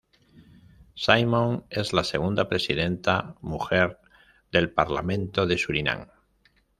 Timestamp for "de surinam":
5.45-6.07